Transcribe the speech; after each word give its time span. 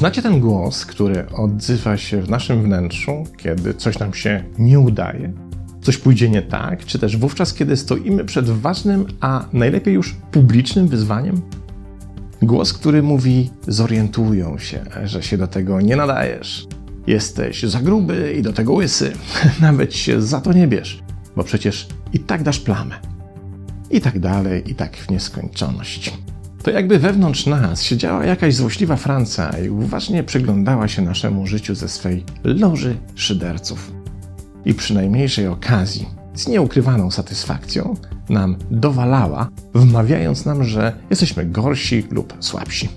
Znacie 0.00 0.22
ten 0.22 0.40
głos, 0.40 0.86
który 0.86 1.26
odzywa 1.28 1.96
się 1.96 2.22
w 2.22 2.30
naszym 2.30 2.62
wnętrzu, 2.62 3.24
kiedy 3.36 3.74
coś 3.74 3.98
nam 3.98 4.14
się 4.14 4.44
nie 4.58 4.80
udaje, 4.80 5.32
coś 5.82 5.96
pójdzie 5.96 6.28
nie 6.28 6.42
tak, 6.42 6.84
czy 6.84 6.98
też 6.98 7.16
wówczas, 7.16 7.54
kiedy 7.54 7.76
stoimy 7.76 8.24
przed 8.24 8.50
ważnym, 8.50 9.06
a 9.20 9.44
najlepiej 9.52 9.94
już 9.94 10.16
publicznym 10.32 10.88
wyzwaniem? 10.88 11.40
Głos, 12.42 12.72
który 12.72 13.02
mówi: 13.02 13.50
zorientują 13.68 14.58
się, 14.58 14.80
że 15.04 15.22
się 15.22 15.38
do 15.38 15.46
tego 15.46 15.80
nie 15.80 15.96
nadajesz. 15.96 16.66
Jesteś 17.10 17.62
za 17.62 17.80
gruby 17.80 18.34
i 18.38 18.42
do 18.42 18.52
tego 18.52 18.72
łysy. 18.72 19.12
Nawet 19.60 19.94
się 19.94 20.22
za 20.22 20.40
to 20.40 20.52
nie 20.52 20.68
bierz, 20.68 21.02
bo 21.36 21.44
przecież 21.44 21.88
i 22.12 22.18
tak 22.18 22.42
dasz 22.42 22.60
plamę. 22.60 22.94
I 23.90 24.00
tak 24.00 24.18
dalej, 24.18 24.70
i 24.70 24.74
tak 24.74 24.96
w 24.96 25.10
nieskończoność. 25.10 26.12
To 26.62 26.70
jakby 26.70 26.98
wewnątrz 26.98 27.46
nas 27.46 27.82
siedziała 27.82 28.24
jakaś 28.24 28.54
złośliwa 28.54 28.96
Franca 28.96 29.58
i 29.58 29.68
uważnie 29.68 30.24
przyglądała 30.24 30.88
się 30.88 31.02
naszemu 31.02 31.46
życiu 31.46 31.74
ze 31.74 31.88
swej 31.88 32.24
loży 32.44 32.96
szyderców. 33.14 33.92
I 34.64 34.74
przy 34.74 34.94
najmniejszej 34.94 35.46
okazji, 35.46 36.06
z 36.34 36.48
nieukrywaną 36.48 37.10
satysfakcją, 37.10 37.96
nam 38.28 38.56
dowalała, 38.70 39.48
wmawiając 39.74 40.44
nam, 40.44 40.64
że 40.64 40.92
jesteśmy 41.10 41.46
gorsi 41.46 42.06
lub 42.10 42.34
słabsi. 42.40 42.88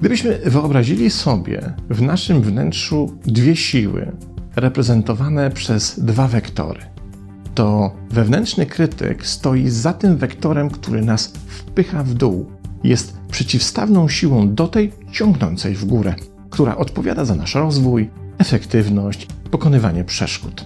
Gdybyśmy 0.00 0.38
wyobrazili 0.38 1.10
sobie 1.10 1.74
w 1.90 2.02
naszym 2.02 2.42
wnętrzu 2.42 3.18
dwie 3.26 3.56
siły, 3.56 4.12
reprezentowane 4.56 5.50
przez 5.50 6.00
dwa 6.00 6.28
wektory, 6.28 6.80
to 7.54 7.94
wewnętrzny 8.10 8.66
krytyk 8.66 9.26
stoi 9.26 9.68
za 9.68 9.92
tym 9.92 10.16
wektorem, 10.16 10.70
który 10.70 11.02
nas 11.02 11.32
wpycha 11.46 12.02
w 12.02 12.14
dół. 12.14 12.46
Jest 12.84 13.18
przeciwstawną 13.30 14.08
siłą 14.08 14.54
do 14.54 14.68
tej 14.68 14.92
ciągnącej 15.12 15.74
w 15.74 15.84
górę, 15.84 16.14
która 16.50 16.76
odpowiada 16.76 17.24
za 17.24 17.34
nasz 17.34 17.54
rozwój, 17.54 18.10
efektywność, 18.38 19.26
pokonywanie 19.50 20.04
przeszkód. 20.04 20.64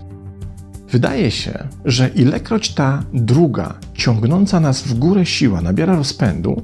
Wydaje 0.91 1.31
się, 1.31 1.69
że 1.85 2.09
ilekroć 2.09 2.75
ta 2.75 3.03
druga, 3.15 3.75
ciągnąca 3.95 4.61
nas 4.61 4.83
w 4.83 4.99
górę 4.99 5.27
siła 5.27 5.61
nabiera 5.61 5.97
rozpędu, 5.97 6.63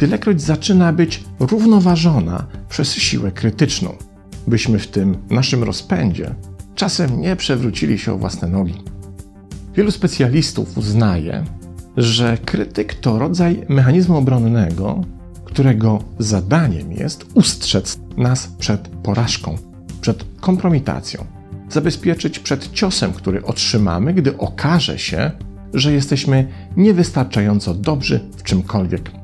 tylekroć 0.00 0.42
zaczyna 0.42 0.92
być 0.92 1.24
równoważona 1.40 2.46
przez 2.68 2.94
siłę 2.94 3.32
krytyczną, 3.32 3.96
byśmy 4.46 4.78
w 4.78 4.86
tym 4.86 5.16
naszym 5.30 5.64
rozpędzie 5.64 6.34
czasem 6.74 7.20
nie 7.20 7.36
przewrócili 7.36 7.98
się 7.98 8.12
o 8.12 8.18
własne 8.18 8.48
nogi. 8.48 8.74
Wielu 9.74 9.90
specjalistów 9.90 10.78
uznaje, 10.78 11.44
że 11.96 12.38
krytyk 12.44 12.94
to 12.94 13.18
rodzaj 13.18 13.66
mechanizmu 13.68 14.16
obronnego, 14.16 15.04
którego 15.44 16.02
zadaniem 16.18 16.92
jest 16.92 17.26
ustrzec 17.34 17.98
nas 18.16 18.46
przed 18.58 18.88
porażką, 18.88 19.58
przed 20.00 20.24
kompromitacją, 20.40 21.24
zabezpieczyć 21.70 22.38
przed 22.38 22.72
ciosem, 22.72 23.12
który 23.12 23.44
otrzymamy, 23.44 24.14
gdy 24.14 24.38
okaże 24.38 24.98
się, 24.98 25.30
że 25.74 25.92
jesteśmy 25.92 26.48
niewystarczająco 26.76 27.74
dobrzy 27.74 28.20
w 28.36 28.42
czymkolwiek. 28.42 29.19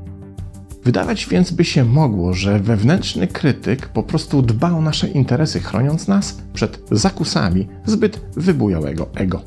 Wydawać 0.87 1.27
więc 1.27 1.51
by 1.51 1.65
się 1.65 1.85
mogło, 1.85 2.33
że 2.33 2.59
wewnętrzny 2.59 3.27
krytyk 3.27 3.89
po 3.89 4.03
prostu 4.03 4.43
dba 4.43 4.71
o 4.71 4.81
nasze 4.81 5.09
interesy, 5.09 5.61
chroniąc 5.61 6.09
nas 6.09 6.39
przed 6.53 6.83
zakusami 6.91 7.67
zbyt 7.87 8.21
wybujałego 8.37 9.09
ego. 9.15 9.43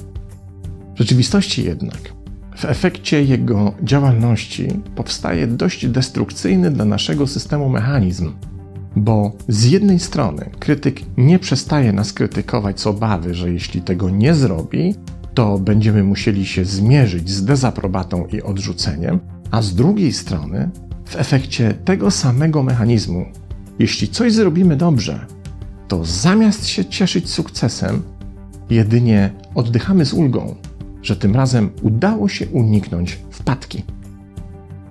W 0.96 0.98
rzeczywistości 0.98 1.64
jednak, 1.64 2.14
w 2.58 2.66
efekcie 2.66 3.23
jego 3.23 3.73
działalności 3.84 4.68
powstaje 4.96 5.48
dość 5.48 5.88
destrukcyjny 5.88 6.72
dla 6.72 6.86
naszego 6.86 7.28
systemu 7.28 7.69
mechanizm, 7.69 8.31
bo 8.96 9.31
z 9.47 9.66
jednej 9.66 10.00
strony 10.00 10.50
krytyk 10.59 11.02
nie 11.18 11.40
przestaje 11.40 11.94
nas 11.94 12.13
krytykować 12.13 12.80
z 12.80 12.88
obawy, 12.88 13.34
że 13.34 13.52
jeśli 13.52 13.81
tego 13.81 14.09
nie 14.09 14.34
zrobi, 14.34 14.96
to 15.34 15.58
będziemy 15.59 16.03
musieli 16.03 16.46
się 16.46 16.66
zmierzyć 16.66 17.30
z 17.30 17.46
dezaprobatą 17.46 18.25
i 18.25 18.42
odrzuceniem, 18.42 19.19
a 19.52 19.62
z 19.62 19.75
drugiej 19.75 20.13
strony, 20.13 20.69
w 21.09 21.16
efekcie 21.16 21.74
tego 21.74 22.12
samego 22.12 22.64
mechanizmu, 22.64 23.25
jeśli 23.80 24.08
coś 24.08 24.34
zrobimy 24.34 24.75
dobrze, 24.75 25.25
to 25.88 26.06
zamiast 26.06 26.68
się 26.68 26.86
cieszyć 26.86 27.30
sukcesem, 27.30 28.02
jedynie 28.70 29.34
oddychamy 29.56 30.06
z 30.06 30.14
ulgą 30.14 30.56
że 31.02 31.16
tym 31.16 31.36
razem 31.36 31.69
udało 31.81 32.30
się 32.30 32.48
uniknąć 32.48 33.19
wpadki. 33.31 33.84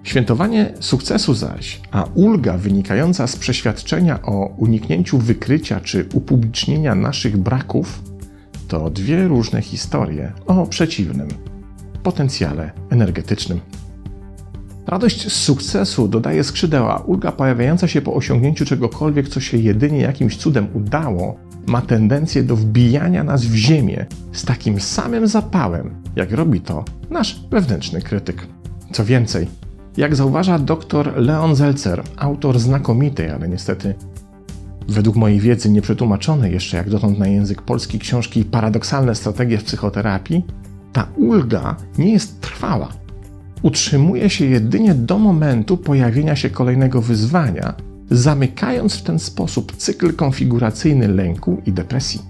Świętowanie 0.03 0.75
sukcesu 0.81 1.35
zaś, 1.35 1.81
a 1.91 2.05
ulga 2.15 2.59
wynikająca 2.59 3.27
z 3.27 3.37
przeświadczenia 3.37 4.23
o 4.23 4.47
uniknięciu 4.57 5.19
wykrycia 5.19 5.81
czy 5.81 6.09
upublicznienia 6.13 6.95
naszych 6.95 7.37
braków, 7.37 8.03
to 8.69 8.91
dwie 8.91 9.29
różne 9.29 9.63
historie 9.63 10.33
o 10.47 10.67
przeciwnym 10.67 11.29
potencjale 12.03 12.71
energetycznym. 12.91 13.61
Radość 14.89 15.33
z 15.33 15.37
sukcesu 15.37 16.09
dodaje 16.09 16.45
skrzydeł, 16.45 16.91
a 16.91 16.97
ulga 16.97 17.33
pojawiająca 17.33 17.89
się 17.89 18.03
po 18.03 18.15
osiągnięciu 18.15 18.65
czegokolwiek, 18.65 19.29
co 19.29 19.41
się 19.41 19.57
jedynie 19.57 20.01
jakimś 20.01 20.37
cudem 20.37 20.69
udało, 20.75 21.37
ma 21.67 21.83
tendencję 21.83 22.43
do 22.43 22.57
wbijania 22.57 23.25
nas 23.25 23.45
w 23.45 23.55
ziemię 23.55 24.07
z 24.33 24.45
takim 24.45 24.81
samym 24.81 25.27
zapałem, 25.27 26.03
jak 26.17 26.33
robi 26.33 26.61
to 26.61 26.85
nasz 27.11 27.41
wewnętrzny 27.51 28.03
krytyk. 28.03 28.47
Co 28.93 29.05
więcej, 29.05 29.49
jak 29.97 30.17
zauważa 30.17 30.59
dr 30.59 31.13
Leon 31.17 31.57
Zelcer, 31.57 32.03
autor 32.17 32.59
znakomitej, 32.59 33.31
ale 33.31 33.49
niestety 33.49 33.95
według 34.89 35.17
mojej 35.17 35.41
wiedzy 35.41 35.71
nieprzetłumaczonej 35.71 36.53
jeszcze 36.53 36.77
jak 36.77 36.91
dotąd 36.91 37.19
na 37.19 37.27
język 37.27 37.63
polski 37.63 37.99
książki 37.99 38.45
Paradoksalne 38.45 39.15
strategie 39.15 39.59
w 39.59 39.65
psychoterapii, 39.65 40.45
ta 40.93 41.07
ulga 41.17 41.77
nie 41.99 42.13
jest 42.13 42.41
trwała. 42.41 43.08
Utrzymuje 43.63 44.31
się 44.31 44.45
jedynie 44.45 44.95
do 44.95 45.19
momentu 45.19 45.77
pojawienia 45.77 46.37
się 46.37 46.51
kolejnego 46.51 47.03
wyzwania, 47.03 47.75
zamykając 48.11 48.95
w 48.95 49.03
ten 49.03 49.19
sposób 49.19 49.77
cykl 49.77 50.15
konfiguracyjny 50.15 51.09
lęku 51.09 51.63
i 51.67 51.73
depresji. 51.73 52.21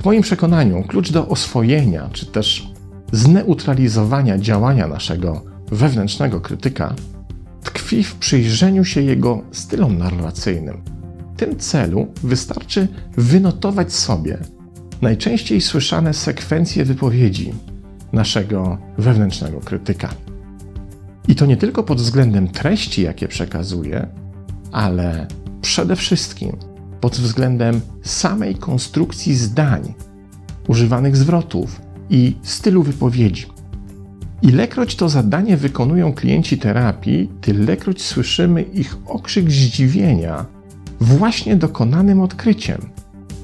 W 0.00 0.04
moim 0.04 0.22
przekonaniu 0.22 0.82
klucz 0.82 1.12
do 1.12 1.28
oswojenia 1.28 2.10
czy 2.12 2.26
też 2.26 2.72
zneutralizowania 3.12 4.38
działania 4.38 4.88
naszego 4.88 5.44
wewnętrznego 5.70 6.40
krytyka 6.40 6.94
tkwi 7.62 8.04
w 8.04 8.14
przyjrzeniu 8.14 8.84
się 8.84 9.02
jego 9.02 9.42
stylom 9.52 9.98
narracyjnym. 9.98 10.82
W 11.34 11.38
tym 11.38 11.56
celu 11.56 12.06
wystarczy 12.22 12.88
wynotować 13.16 13.92
sobie 13.92 14.38
najczęściej 15.02 15.60
słyszane 15.60 16.14
sekwencje 16.14 16.84
wypowiedzi 16.84 17.52
naszego 18.12 18.78
wewnętrznego 18.98 19.60
krytyka. 19.60 20.08
I 21.28 21.34
to 21.34 21.46
nie 21.46 21.56
tylko 21.56 21.82
pod 21.82 22.00
względem 22.00 22.48
treści, 22.48 23.02
jakie 23.02 23.28
przekazuje, 23.28 24.06
ale 24.72 25.26
przede 25.60 25.96
wszystkim 25.96 26.56
pod 27.00 27.16
względem 27.16 27.80
samej 28.02 28.54
konstrukcji 28.54 29.34
zdań, 29.34 29.94
używanych 30.68 31.16
zwrotów 31.16 31.80
i 32.10 32.36
stylu 32.42 32.82
wypowiedzi. 32.82 33.46
Ilekroć 34.42 34.96
to 34.96 35.08
zadanie 35.08 35.56
wykonują 35.56 36.12
klienci 36.12 36.58
terapii, 36.58 37.30
tylekroć 37.40 38.02
słyszymy 38.02 38.62
ich 38.62 38.96
okrzyk 39.06 39.50
zdziwienia 39.50 40.46
właśnie 41.00 41.56
dokonanym 41.56 42.20
odkryciem. 42.20 42.91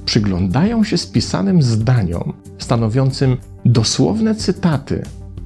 Przyglądają 0.08 0.84
się 0.84 0.98
spisanym 0.98 1.62
zdaniom, 1.62 2.32
stanowiącym 2.58 3.36
dosłowne 3.64 4.34
cytaty 4.34 5.02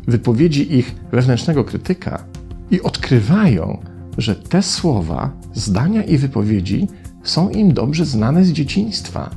wypowiedzi 0.07 0.77
ich 0.77 0.95
wewnętrznego 1.13 1.65
krytyka 1.65 2.25
i 2.71 2.83
odkrywają, 2.83 3.79
że 4.19 4.35
te 4.35 4.63
słowa, 4.63 5.33
zdania 5.55 6.03
i 6.05 6.19
wypowiedzi 6.19 6.89
są 7.23 7.51
im 7.51 7.75
dobrze 7.75 8.05
znane 8.05 8.45
z 8.45 8.53
dzieciństwa. 8.53 9.31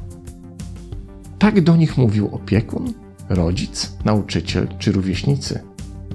Tak 1.39 1.61
do 1.61 1.75
nich 1.75 1.97
mówił 1.97 2.27
opiekun, 2.35 2.93
rodzic, 3.29 3.97
nauczyciel 4.03 4.67
czy 4.79 4.91
rówieśnicy. 4.91 5.59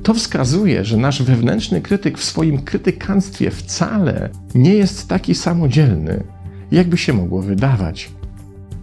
To 0.03 0.15
wskazuje, 0.15 0.85
że 0.85 0.97
nasz 0.97 1.23
wewnętrzny 1.23 1.81
krytyk 1.81 2.19
w 2.19 2.25
swoim 2.25 2.63
krytykanstwie 2.63 3.51
wcale 3.51 4.31
nie 4.55 4.75
jest 4.75 5.09
taki 5.09 5.35
samodzielny, 5.35 6.25
jakby 6.71 6.99
się 6.99 7.13
mogło 7.13 7.43
wydawać. 7.43 8.20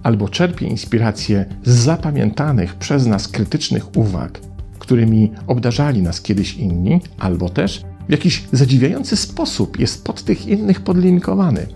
Albo 0.08 0.30
czerpie 0.30 0.68
inspirację 0.68 1.46
z 1.64 1.70
zapamiętanych 1.70 2.76
przez 2.76 3.06
nas 3.06 3.28
krytycznych 3.28 3.98
uwag, 3.98 4.40
którymi 4.80 5.32
obdarzali 5.48 6.02
nas 6.02 6.22
kiedyś 6.22 6.54
inni, 6.54 7.02
albo 7.20 7.50
też 7.50 7.84
w 8.08 8.12
jakiś 8.12 8.44
zadziwiający 8.52 9.16
sposób 9.16 9.80
jest 9.80 10.04
pod 10.04 10.24
tych 10.24 10.48
innych 10.48 10.82
podlinkowany. 10.82 11.68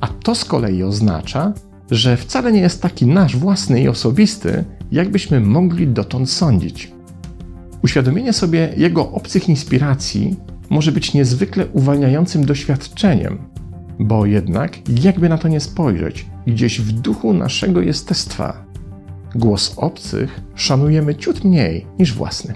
A 0.00 0.06
to 0.06 0.34
z 0.34 0.44
kolei 0.44 0.82
oznacza, 0.82 1.52
że 1.90 2.16
wcale 2.16 2.52
nie 2.52 2.60
jest 2.60 2.82
taki 2.82 3.06
nasz 3.06 3.36
własny 3.36 3.82
i 3.82 3.88
osobisty, 3.88 4.64
jakbyśmy 4.92 5.40
mogli 5.40 5.88
dotąd 5.88 6.30
sądzić. 6.30 6.92
Uświadomienie 7.84 8.32
sobie 8.32 8.74
jego 8.76 9.12
obcych 9.12 9.48
inspiracji 9.48 10.36
może 10.70 10.92
być 10.92 11.14
niezwykle 11.14 11.66
uwalniającym 11.66 12.44
doświadczeniem, 12.44 13.38
bo 14.00 14.26
jednak, 14.26 14.88
jakby 15.02 15.28
na 15.28 15.38
to 15.38 15.48
nie 15.48 15.60
spojrzeć, 15.60 16.26
gdzieś 16.46 16.80
w 16.80 16.92
duchu 16.92 17.32
naszego 17.32 17.80
jestestwa, 17.80 18.64
głos 19.34 19.74
obcych 19.76 20.40
szanujemy 20.54 21.14
ciut 21.14 21.44
mniej 21.44 21.86
niż 21.98 22.14
własny. 22.14 22.54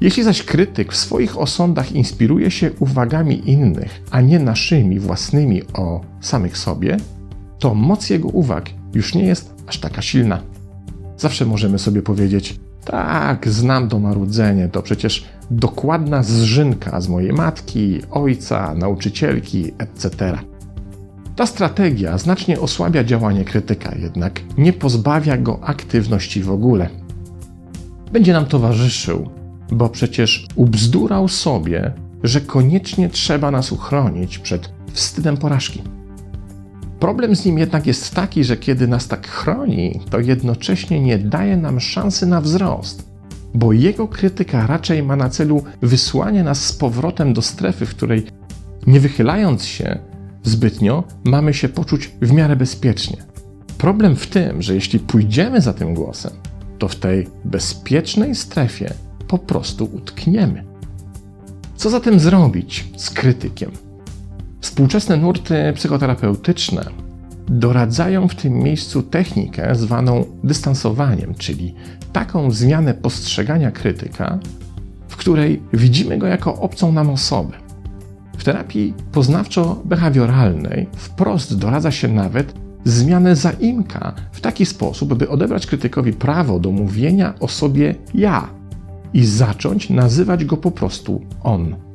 Jeśli 0.00 0.22
zaś 0.22 0.42
krytyk 0.42 0.92
w 0.92 0.96
swoich 0.96 1.38
osądach 1.38 1.92
inspiruje 1.92 2.50
się 2.50 2.70
uwagami 2.78 3.50
innych, 3.50 4.02
a 4.10 4.20
nie 4.20 4.38
naszymi 4.38 5.00
własnymi 5.00 5.62
o 5.72 6.00
samych 6.20 6.58
sobie, 6.58 6.96
to 7.58 7.74
moc 7.74 8.10
jego 8.10 8.28
uwag 8.28 8.70
już 8.94 9.14
nie 9.14 9.24
jest 9.24 9.54
aż 9.66 9.80
taka 9.80 10.02
silna. 10.02 10.42
Zawsze 11.16 11.46
możemy 11.46 11.78
sobie 11.78 12.02
powiedzieć: 12.02 12.60
Tak, 12.86 13.48
znam 13.48 13.88
to 13.88 13.98
marudzenie, 13.98 14.68
to 14.68 14.82
przecież 14.82 15.24
dokładna 15.50 16.22
zżynka 16.22 17.00
z 17.00 17.08
mojej 17.08 17.32
matki, 17.32 18.00
ojca, 18.10 18.74
nauczycielki, 18.74 19.72
etc. 19.78 20.38
Ta 21.36 21.46
strategia 21.46 22.18
znacznie 22.18 22.60
osłabia 22.60 23.04
działanie 23.04 23.44
krytyka, 23.44 23.94
jednak 23.98 24.40
nie 24.58 24.72
pozbawia 24.72 25.36
go 25.36 25.58
aktywności 25.62 26.42
w 26.42 26.50
ogóle. 26.50 26.88
Będzie 28.12 28.32
nam 28.32 28.46
towarzyszył, 28.46 29.30
bo 29.72 29.88
przecież 29.88 30.46
ubzdurał 30.54 31.28
sobie, 31.28 31.92
że 32.22 32.40
koniecznie 32.40 33.08
trzeba 33.08 33.50
nas 33.50 33.72
uchronić 33.72 34.38
przed 34.38 34.72
wstydem 34.92 35.36
porażki. 35.36 35.82
Problem 37.00 37.36
z 37.36 37.44
nim 37.44 37.58
jednak 37.58 37.86
jest 37.86 38.14
taki, 38.14 38.44
że 38.44 38.56
kiedy 38.56 38.88
nas 38.88 39.08
tak 39.08 39.28
chroni, 39.28 40.00
to 40.10 40.20
jednocześnie 40.20 41.00
nie 41.00 41.18
daje 41.18 41.56
nam 41.56 41.80
szansy 41.80 42.26
na 42.26 42.40
wzrost, 42.40 43.08
bo 43.54 43.72
jego 43.72 44.08
krytyka 44.08 44.66
raczej 44.66 45.02
ma 45.02 45.16
na 45.16 45.28
celu 45.28 45.64
wysłanie 45.82 46.42
nas 46.42 46.64
z 46.64 46.72
powrotem 46.72 47.32
do 47.32 47.42
strefy, 47.42 47.86
w 47.86 47.90
której 47.90 48.26
nie 48.86 49.00
wychylając 49.00 49.64
się 49.64 49.98
zbytnio, 50.42 51.04
mamy 51.24 51.54
się 51.54 51.68
poczuć 51.68 52.10
w 52.22 52.32
miarę 52.32 52.56
bezpiecznie. 52.56 53.16
Problem 53.78 54.16
w 54.16 54.26
tym, 54.26 54.62
że 54.62 54.74
jeśli 54.74 54.98
pójdziemy 54.98 55.60
za 55.60 55.72
tym 55.72 55.94
głosem, 55.94 56.32
to 56.78 56.88
w 56.88 56.96
tej 56.96 57.28
bezpiecznej 57.44 58.34
strefie 58.34 58.94
po 59.28 59.38
prostu 59.38 59.84
utkniemy. 59.84 60.64
Co 61.76 61.90
zatem 61.90 62.20
zrobić 62.20 62.84
z 62.96 63.10
krytykiem? 63.10 63.70
Współczesne 64.66 65.16
nurty 65.16 65.72
psychoterapeutyczne 65.74 66.84
doradzają 67.48 68.28
w 68.28 68.34
tym 68.34 68.52
miejscu 68.52 69.02
technikę 69.02 69.74
zwaną 69.74 70.24
dystansowaniem, 70.44 71.34
czyli 71.34 71.74
taką 72.12 72.50
zmianę 72.50 72.94
postrzegania 72.94 73.70
krytyka, 73.70 74.38
w 75.08 75.16
której 75.16 75.62
widzimy 75.72 76.18
go 76.18 76.26
jako 76.26 76.54
obcą 76.54 76.92
nam 76.92 77.10
osobę. 77.10 77.52
W 78.38 78.44
terapii 78.44 78.94
poznawczo-behawioralnej 79.12 80.86
wprost 80.96 81.58
doradza 81.58 81.90
się 81.90 82.08
nawet 82.08 82.54
zmianę 82.84 83.36
zaimka 83.36 84.14
w 84.32 84.40
taki 84.40 84.66
sposób, 84.66 85.14
by 85.14 85.28
odebrać 85.28 85.66
krytykowi 85.66 86.12
prawo 86.12 86.60
do 86.60 86.70
mówienia 86.70 87.34
o 87.40 87.48
sobie 87.48 87.94
ja 88.14 88.48
i 89.14 89.24
zacząć 89.24 89.90
nazywać 89.90 90.44
go 90.44 90.56
po 90.56 90.70
prostu 90.70 91.20
on. 91.42 91.85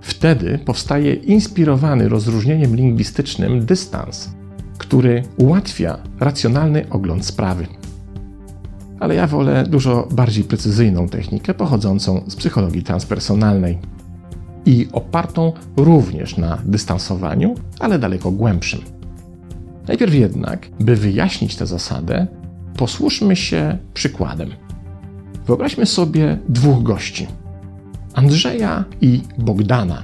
Wtedy 0.00 0.58
powstaje 0.58 1.14
inspirowany 1.14 2.08
rozróżnieniem 2.08 2.76
lingwistycznym 2.76 3.66
dystans, 3.66 4.30
który 4.78 5.22
ułatwia 5.36 5.98
racjonalny 6.20 6.88
ogląd 6.90 7.26
sprawy. 7.26 7.66
Ale 9.00 9.14
ja 9.14 9.26
wolę 9.26 9.64
dużo 9.68 10.08
bardziej 10.10 10.44
precyzyjną 10.44 11.08
technikę 11.08 11.54
pochodzącą 11.54 12.24
z 12.28 12.36
psychologii 12.36 12.82
transpersonalnej 12.82 13.78
i 14.66 14.88
opartą 14.92 15.52
również 15.76 16.36
na 16.36 16.58
dystansowaniu, 16.64 17.54
ale 17.78 17.98
daleko 17.98 18.30
głębszym. 18.30 18.80
Najpierw 19.88 20.14
jednak, 20.14 20.68
by 20.80 20.96
wyjaśnić 20.96 21.56
tę 21.56 21.66
zasadę, 21.66 22.26
posłuszmy 22.76 23.36
się 23.36 23.78
przykładem. 23.94 24.50
Wyobraźmy 25.46 25.86
sobie 25.86 26.38
dwóch 26.48 26.82
gości 26.82 27.26
Andrzeja 28.14 28.84
i 29.00 29.20
Bogdana, 29.38 30.02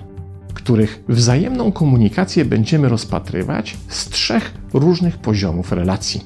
których 0.54 1.04
wzajemną 1.08 1.72
komunikację 1.72 2.44
będziemy 2.44 2.88
rozpatrywać 2.88 3.76
z 3.88 4.08
trzech 4.08 4.54
różnych 4.74 5.18
poziomów 5.18 5.72
relacji. 5.72 6.20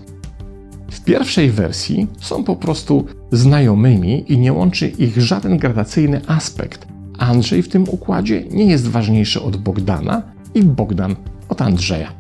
W 0.91 1.05
pierwszej 1.05 1.51
wersji 1.51 2.07
są 2.21 2.45
po 2.45 2.57
prostu 2.57 3.07
znajomymi 3.33 4.33
i 4.33 4.39
nie 4.39 4.53
łączy 4.53 4.89
ich 4.89 5.21
żaden 5.23 5.59
gradacyjny 5.59 6.21
aspekt. 6.27 6.87
Andrzej 7.19 7.63
w 7.63 7.69
tym 7.69 7.85
układzie 7.89 8.45
nie 8.51 8.65
jest 8.65 8.89
ważniejszy 8.89 9.43
od 9.43 9.57
Bogdana 9.57 10.23
i 10.55 10.63
Bogdan 10.63 11.17
od 11.49 11.63
Andrzeja. 11.63 12.13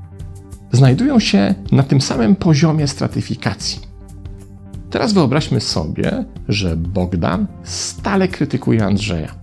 Znajdują 0.72 1.20
się 1.20 1.54
na 1.72 1.82
tym 1.82 2.00
samym 2.00 2.36
poziomie 2.36 2.88
stratyfikacji. 2.88 3.80
Teraz 4.90 5.12
wyobraźmy 5.12 5.60
sobie, 5.60 6.24
że 6.48 6.76
Bogdan 6.76 7.46
stale 7.62 8.28
krytykuje 8.28 8.84
Andrzeja. 8.84 9.39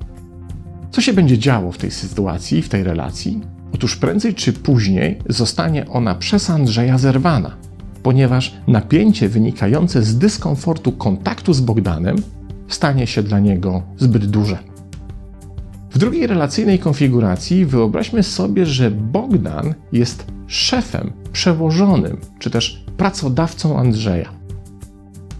Co 0.97 1.01
się 1.01 1.13
będzie 1.13 1.37
działo 1.37 1.71
w 1.71 1.77
tej 1.77 1.91
sytuacji, 1.91 2.61
w 2.61 2.69
tej 2.69 2.83
relacji? 2.83 3.41
Otóż 3.73 3.95
prędzej 3.95 4.33
czy 4.33 4.53
później 4.53 5.19
zostanie 5.29 5.87
ona 5.87 6.15
przez 6.15 6.49
Andrzeja 6.49 6.97
zerwana, 6.97 7.55
ponieważ 8.03 8.57
napięcie 8.67 9.29
wynikające 9.29 10.03
z 10.03 10.17
dyskomfortu 10.17 10.91
kontaktu 10.91 11.53
z 11.53 11.61
Bogdanem 11.61 12.15
stanie 12.67 13.07
się 13.07 13.23
dla 13.23 13.39
niego 13.39 13.83
zbyt 13.97 14.25
duże. 14.25 14.57
W 15.91 15.97
drugiej 15.97 16.27
relacyjnej 16.27 16.79
konfiguracji 16.79 17.65
wyobraźmy 17.65 18.23
sobie, 18.23 18.65
że 18.65 18.91
Bogdan 18.91 19.73
jest 19.91 20.25
szefem, 20.47 21.13
przełożonym 21.31 22.17
czy 22.39 22.49
też 22.49 22.83
pracodawcą 22.97 23.79
Andrzeja. 23.79 24.29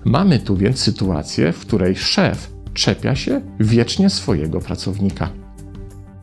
Mamy 0.06 0.40
tu 0.40 0.58
więc 0.58 0.80
sytuację, 0.80 1.54
w 1.54 1.60
której 1.60 1.96
szef 1.96 2.54
czepia 2.74 3.16
się 3.16 3.42
wiecznie 3.60 4.10
swojego 4.10 4.60
pracownika. 4.60 5.47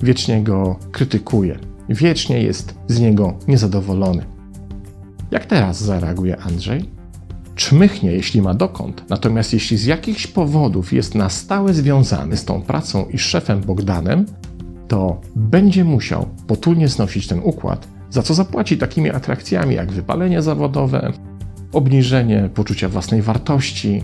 Wiecznie 0.03 0.43
go 0.43 0.77
krytykuje, 0.93 1.59
wiecznie 1.89 2.43
jest 2.43 2.75
z 2.89 3.01
niego 3.01 3.35
niezadowolony. 3.49 4.25
Jak 5.31 5.47
teraz 5.47 5.83
zareaguje 5.83 6.37
Andrzej? 6.41 6.91
Czmychnie, 7.55 8.13
jeśli 8.13 8.43
ma 8.43 8.55
dokąd, 8.55 9.05
natomiast 9.11 9.53
jeśli 9.53 9.77
z 9.77 9.85
jakichś 9.85 10.27
powodów 10.27 10.93
jest 10.93 11.15
na 11.15 11.29
stałe 11.29 11.75
związany 11.75 12.37
z 12.37 12.45
tą 12.45 12.63
pracą 12.63 13.07
i 13.07 13.19
szefem 13.19 13.61
Bogdanem, 13.61 14.27
to 14.89 15.21
będzie 15.37 15.85
musiał 15.85 16.29
potulnie 16.47 16.89
znosić 16.89 17.27
ten 17.27 17.41
układ, 17.43 17.89
za 18.11 18.23
co 18.23 18.35
zapłaci 18.35 18.79
takimi 18.79 19.11
atrakcjami 19.11 19.75
jak 19.75 19.93
wypalenie 19.93 20.43
zawodowe, 20.43 21.13
obniżenie 21.73 22.51
poczucia 22.55 22.89
własnej 22.89 23.23
wartości, 23.23 24.03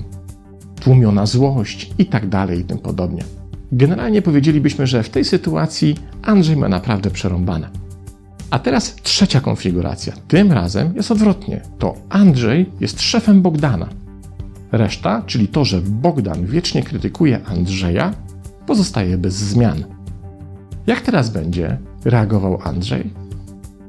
tłumiona 0.81 1.27
złość 1.27 1.91
itd. 1.99 2.29
Tak 2.31 2.59
i 2.59 2.65
tym 2.65 2.79
podobnie. 2.79 3.25
Generalnie 3.73 4.23
powiedzielibyśmy, 4.23 4.87
że 4.87 5.03
w 5.03 5.11
tej 5.11 5.25
sytuacji 5.25 5.97
Andrzej 6.23 6.57
ma 6.57 6.69
naprawdę 6.69 7.11
przerąbane. 7.11 7.71
A 8.51 8.59
teraz 8.59 8.95
trzecia 8.95 9.41
konfiguracja. 9.41 10.13
Tym 10.29 10.53
razem 10.53 10.97
jest 10.97 11.11
odwrotnie. 11.11 11.61
To 11.79 11.95
Andrzej 12.09 12.71
jest 12.81 13.01
szefem 13.01 13.43
Bogdana. 13.43 13.89
Reszta, 14.73 15.23
czyli 15.27 15.49
to, 15.49 15.65
że 15.65 15.81
Bogdan 15.81 16.47
wiecznie 16.47 16.83
krytykuje 16.83 17.41
Andrzeja, 17.47 18.15
pozostaje 18.67 19.19
bez 19.19 19.35
zmian. 19.35 19.85
Jak 20.87 21.01
teraz 21.01 21.31
będzie 21.31 21.79
reagował 22.05 22.59
Andrzej? 22.65 23.11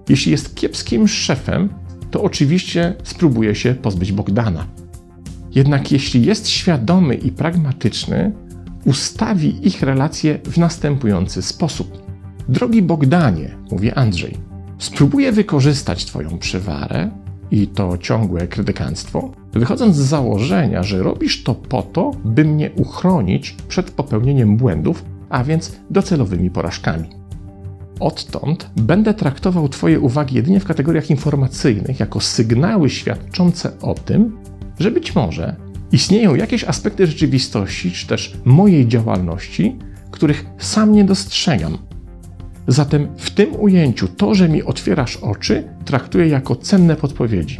Jeśli 0.09 0.31
jest 0.31 0.55
kiepskim 0.55 1.07
szefem, 1.07 1.69
to 2.11 2.23
oczywiście 2.23 2.95
spróbuje 3.03 3.55
się 3.55 3.75
pozbyć 3.75 4.11
Bogdana. 4.11 4.65
Jednak 5.55 5.91
jeśli 5.91 6.25
jest 6.25 6.49
świadomy 6.49 7.15
i 7.15 7.31
pragmatyczny, 7.31 8.31
ustawi 8.85 9.67
ich 9.67 9.81
relacje 9.81 10.39
w 10.45 10.57
następujący 10.57 11.41
sposób. 11.41 12.01
Drogi 12.49 12.81
Bogdanie, 12.81 13.57
mówi 13.71 13.91
Andrzej, 13.91 14.37
spróbuję 14.77 15.31
wykorzystać 15.31 16.05
Twoją 16.05 16.37
przywarę 16.37 17.11
i 17.51 17.67
to 17.67 17.97
ciągłe 17.97 18.47
krytykanstwo, 18.47 19.31
wychodząc 19.53 19.95
z 19.95 19.99
założenia, 19.99 20.83
że 20.83 21.03
robisz 21.03 21.43
to 21.43 21.55
po 21.55 21.81
to, 21.81 22.11
by 22.25 22.45
mnie 22.45 22.71
uchronić 22.71 23.55
przed 23.67 23.91
popełnieniem 23.91 24.57
błędów, 24.57 25.05
a 25.29 25.43
więc 25.43 25.75
docelowymi 25.89 26.49
porażkami. 26.49 27.09
Odtąd 27.99 28.69
będę 28.75 29.13
traktował 29.13 29.69
Twoje 29.69 29.99
uwagi 29.99 30.35
jedynie 30.35 30.59
w 30.59 30.65
kategoriach 30.65 31.09
informacyjnych, 31.09 31.99
jako 31.99 32.19
sygnały 32.19 32.89
świadczące 32.89 33.79
o 33.81 33.93
tym, 33.93 34.37
że 34.79 34.91
być 34.91 35.15
może 35.15 35.55
istnieją 35.91 36.35
jakieś 36.35 36.63
aspekty 36.63 37.07
rzeczywistości, 37.07 37.91
czy 37.91 38.07
też 38.07 38.37
mojej 38.45 38.87
działalności, 38.87 39.75
których 40.11 40.45
sam 40.57 40.91
nie 40.91 41.03
dostrzegam. 41.03 41.77
Zatem 42.67 43.07
w 43.17 43.29
tym 43.29 43.55
ujęciu 43.55 44.07
to, 44.07 44.35
że 44.35 44.49
mi 44.49 44.63
otwierasz 44.63 45.17
oczy, 45.17 45.63
traktuję 45.85 46.27
jako 46.27 46.55
cenne 46.55 46.95
podpowiedzi. 46.95 47.59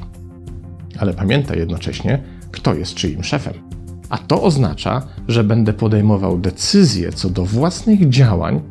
ale 1.00 1.14
pamiętaj 1.14 1.58
jednocześnie, 1.58 2.24
kto 2.52 2.74
jest 2.74 2.94
czyim 2.94 3.24
szefem. 3.24 3.54
A 4.10 4.18
to 4.18 4.44
oznacza, 4.44 5.08
że 5.28 5.44
będę 5.44 5.74
podejmował 5.74 6.38
decyzje 6.38 7.12
co 7.12 7.30
do 7.30 7.46
własnych 7.46 8.10
działań 8.10 8.62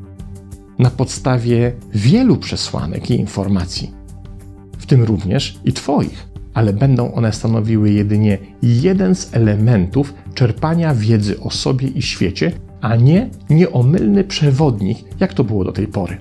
na 0.78 0.90
podstawie 0.90 1.72
wielu 1.94 2.36
przesłanek 2.36 3.10
i 3.10 3.20
informacji, 3.20 3.94
w 4.78 4.86
tym 4.86 5.02
również 5.02 5.60
i 5.64 5.72
Twoich, 5.72 6.28
ale 6.54 6.72
będą 6.72 7.12
one 7.12 7.32
stanowiły 7.32 7.90
jedynie 7.90 8.38
jeden 8.62 9.14
z 9.14 9.34
elementów 9.34 10.14
czerpania 10.34 10.94
wiedzy 10.94 11.40
o 11.40 11.50
sobie 11.50 11.88
i 11.88 12.02
świecie, 12.02 12.52
a 12.80 12.96
nie 12.96 13.30
nieomylny 13.50 14.24
przewodnik, 14.24 14.98
jak 15.20 15.34
to 15.34 15.44
było 15.44 15.64
do 15.64 15.72
tej 15.72 15.86
pory. 15.86 16.16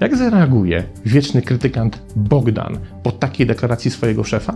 Jak 0.00 0.16
zareaguje 0.16 0.84
wieczny 1.06 1.42
krytykant 1.42 2.02
Bogdan 2.16 2.78
po 3.02 3.12
takiej 3.12 3.46
deklaracji 3.46 3.90
swojego 3.90 4.24
szefa? 4.24 4.54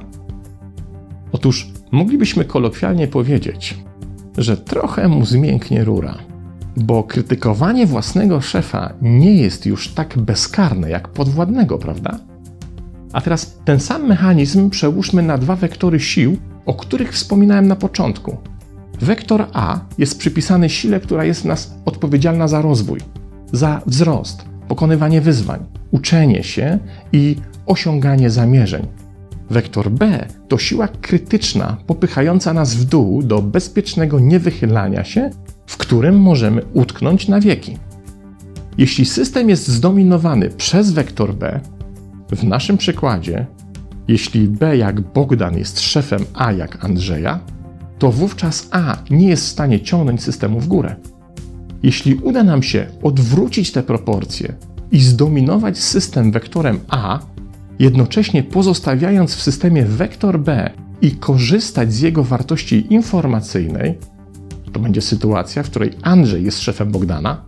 Otóż 1.33 1.73
moglibyśmy 1.91 2.45
kolokwialnie 2.45 3.07
powiedzieć, 3.07 3.79
że 4.39 4.57
trochę 4.57 5.09
mu 5.09 5.25
zmięknie 5.25 5.85
rura, 5.85 6.19
bo 6.77 7.03
krytykowanie 7.03 7.87
własnego 7.87 8.41
szefa 8.41 8.93
nie 9.03 9.35
jest 9.35 9.67
już 9.67 9.89
tak 9.89 10.19
bezkarne 10.19 10.91
jak 10.91 11.09
podwładnego, 11.09 11.79
prawda? 11.79 12.19
A 13.13 13.21
teraz 13.21 13.59
ten 13.65 13.81
sam 13.81 14.07
mechanizm 14.07 14.71
przełóżmy 14.71 15.23
na 15.23 15.39
dwa 15.39 15.57
wektory 15.57 16.01
sił, 16.01 16.37
o 16.67 16.75
których 16.75 17.13
wspominałem 17.13 17.69
na 17.69 17.77
początku. 17.77 18.37
Wektor 19.01 19.47
A 19.53 19.81
jest 19.99 20.19
przypisany 20.19 20.69
sile, 20.69 21.01
która 21.01 21.25
jest 21.25 21.43
w 21.43 21.45
nas 21.45 21.75
odpowiedzialna 21.85 22.49
za 22.49 22.63
rozwój, 22.63 23.01
za 23.53 23.83
wzrost, 23.87 24.45
pokonywanie 24.69 25.21
wyzwań, 25.21 25.65
uczenie 25.91 26.45
się 26.45 26.79
i 27.13 27.37
osiąganie 27.67 28.31
zamierzeń. 28.31 28.87
Wektor 29.51 29.91
B 29.91 30.27
to 30.49 30.59
siła 30.59 30.89
krytyczna, 30.89 31.77
popychająca 31.87 32.53
nas 32.53 32.75
w 32.75 32.85
dół 32.85 33.23
do 33.23 33.43
bezpiecznego 33.43 34.21
niewychylania 34.21 35.05
się, 35.05 35.31
w 35.67 35.77
którym 35.77 36.21
możemy 36.21 36.63
utknąć 36.75 37.29
na 37.29 37.41
wieki. 37.41 37.77
Jeśli 38.79 39.07
system 39.07 39.49
jest 39.49 39.69
zdominowany 39.69 40.51
przez 40.51 40.91
wektor 40.91 41.35
B, 41.35 41.61
w 42.37 42.45
naszym 42.45 42.79
przykładzie, 42.79 43.47
jeśli 44.09 44.49
B 44.49 44.77
jak 44.77 45.01
Bogdan 45.01 45.59
jest 45.59 45.81
szefem 45.81 46.25
A 46.35 46.53
jak 46.53 46.85
Andrzeja, 46.85 47.41
to 47.99 48.13
wówczas 48.13 48.69
A 48.71 48.97
nie 49.11 49.29
jest 49.29 49.45
w 49.45 49.49
stanie 49.49 49.81
ciągnąć 49.81 50.23
systemu 50.23 50.61
w 50.61 50.69
górę. 50.69 50.97
Jeśli 51.83 52.15
uda 52.15 52.45
nam 52.45 52.63
się 52.63 52.87
odwrócić 53.03 53.73
te 53.73 53.83
proporcje 53.83 54.55
i 54.93 55.01
zdominować 55.01 55.79
system 55.79 56.33
wektorem 56.33 56.81
A, 56.89 57.19
jednocześnie 57.79 58.43
pozostawiając 58.43 59.35
w 59.35 59.43
systemie 59.43 59.85
wektor 59.85 60.41
B 60.41 60.71
i 61.03 61.11
korzystać 61.11 61.93
z 61.93 62.01
jego 62.01 62.25
wartości 62.25 62.93
informacyjnej, 62.95 63.99
to 64.73 64.81
będzie 64.81 65.01
sytuacja, 65.01 65.63
w 65.63 65.71
której 65.71 65.91
Andrzej 66.03 66.45
jest 66.45 66.61
szefem 66.61 66.93
Bogdana, 66.93 67.45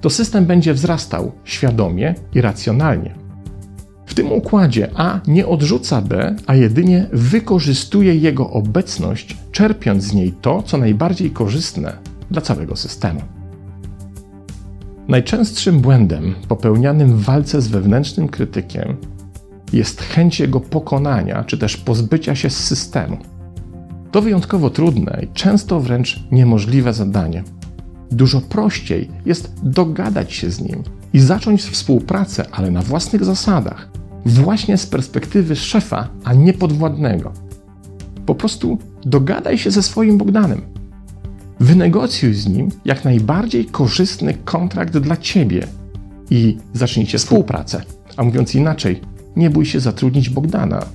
to 0.00 0.10
system 0.10 0.46
będzie 0.46 0.74
wzrastał 0.74 1.32
świadomie 1.44 2.14
i 2.34 2.40
racjonalnie. 2.40 3.25
W 4.06 4.14
tym 4.14 4.32
układzie 4.32 4.90
A 4.94 5.20
nie 5.26 5.46
odrzuca 5.46 6.02
B, 6.02 6.36
a 6.46 6.54
jedynie 6.54 7.06
wykorzystuje 7.12 8.14
jego 8.14 8.50
obecność, 8.50 9.36
czerpiąc 9.52 10.04
z 10.04 10.14
niej 10.14 10.34
to, 10.40 10.62
co 10.62 10.78
najbardziej 10.78 11.30
korzystne 11.30 11.98
dla 12.30 12.42
całego 12.42 12.76
systemu. 12.76 13.20
Najczęstszym 15.08 15.80
błędem 15.80 16.34
popełnianym 16.48 17.16
w 17.16 17.22
walce 17.22 17.60
z 17.60 17.68
wewnętrznym 17.68 18.28
krytykiem 18.28 18.96
jest 19.72 20.00
chęć 20.02 20.40
jego 20.40 20.60
pokonania 20.60 21.44
czy 21.44 21.58
też 21.58 21.76
pozbycia 21.76 22.34
się 22.34 22.50
z 22.50 22.56
systemu. 22.64 23.16
To 24.12 24.22
wyjątkowo 24.22 24.70
trudne 24.70 25.20
i 25.24 25.28
często 25.32 25.80
wręcz 25.80 26.20
niemożliwe 26.32 26.92
zadanie. 26.92 27.44
Dużo 28.10 28.40
prościej 28.40 29.10
jest 29.26 29.52
dogadać 29.62 30.32
się 30.32 30.50
z 30.50 30.60
nim 30.60 30.82
i 31.12 31.20
zacząć 31.20 31.62
współpracę, 31.62 32.46
ale 32.52 32.70
na 32.70 32.82
własnych 32.82 33.24
zasadach, 33.24 33.95
właśnie 34.26 34.76
z 34.76 34.86
perspektywy 34.86 35.56
szefa, 35.56 36.08
a 36.24 36.34
nie 36.34 36.52
podwładnego. 36.52 37.32
Po 38.26 38.34
prostu 38.34 38.78
dogadaj 39.04 39.58
się 39.58 39.70
ze 39.70 39.82
swoim 39.82 40.18
Bogdanem. 40.18 40.60
Wynegocjuj 41.60 42.34
z 42.34 42.48
nim 42.48 42.68
jak 42.84 43.04
najbardziej 43.04 43.64
korzystny 43.64 44.34
kontrakt 44.44 44.98
dla 44.98 45.16
ciebie 45.16 45.66
i 46.30 46.56
zacznijcie 46.72 47.18
współpracę. 47.18 47.82
A 48.16 48.22
mówiąc 48.22 48.54
inaczej, 48.54 49.00
nie 49.36 49.50
bój 49.50 49.66
się 49.66 49.80
zatrudnić 49.80 50.30
Bogdana, 50.30 50.86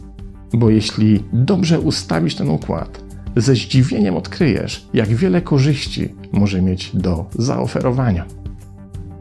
bo 0.54 0.70
jeśli 0.70 1.24
dobrze 1.34 1.80
ustawisz 1.80 2.36
ten 2.36 2.50
układ, 2.50 3.04
ze 3.36 3.56
zdziwieniem 3.56 4.18
odkryjesz, 4.18 4.88
jak 4.94 5.10
wiele 5.10 5.42
korzyści 5.42 6.16
może 6.32 6.62
mieć 6.62 6.92
do 6.94 7.26
zaoferowania. 7.36 8.26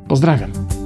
Pozdrawiam. 0.08 0.79